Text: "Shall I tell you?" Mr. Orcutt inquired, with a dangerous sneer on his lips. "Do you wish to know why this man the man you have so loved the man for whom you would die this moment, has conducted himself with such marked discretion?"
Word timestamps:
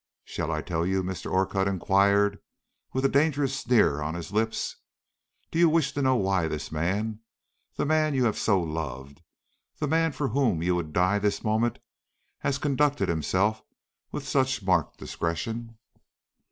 "Shall 0.25 0.51
I 0.51 0.63
tell 0.63 0.83
you?" 0.83 1.03
Mr. 1.03 1.29
Orcutt 1.31 1.67
inquired, 1.67 2.39
with 2.91 3.05
a 3.05 3.07
dangerous 3.07 3.59
sneer 3.59 4.01
on 4.01 4.15
his 4.15 4.31
lips. 4.31 4.77
"Do 5.51 5.59
you 5.59 5.69
wish 5.69 5.91
to 5.93 6.01
know 6.01 6.15
why 6.15 6.47
this 6.47 6.71
man 6.71 7.19
the 7.75 7.85
man 7.85 8.15
you 8.15 8.25
have 8.25 8.35
so 8.35 8.59
loved 8.59 9.21
the 9.77 9.87
man 9.87 10.11
for 10.11 10.29
whom 10.29 10.63
you 10.63 10.73
would 10.75 10.91
die 10.91 11.19
this 11.19 11.43
moment, 11.43 11.77
has 12.39 12.57
conducted 12.57 13.09
himself 13.09 13.61
with 14.11 14.27
such 14.27 14.63
marked 14.63 14.97
discretion?" 14.97 15.77